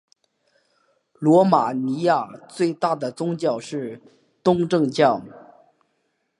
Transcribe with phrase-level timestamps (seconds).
[1.19, 4.01] 罗马尼亚最大的宗教是
[4.43, 5.21] 东正教。